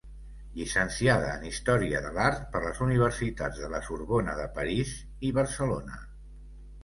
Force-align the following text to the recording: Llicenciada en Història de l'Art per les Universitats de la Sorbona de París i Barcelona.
Llicenciada 0.59 1.27
en 1.33 1.43
Història 1.49 1.99
de 2.05 2.13
l'Art 2.15 2.39
per 2.55 2.61
les 2.63 2.79
Universitats 2.85 3.61
de 3.65 3.69
la 3.75 3.81
Sorbona 3.89 4.35
de 4.39 4.49
París 4.57 4.95
i 5.29 5.33
Barcelona. 5.41 6.01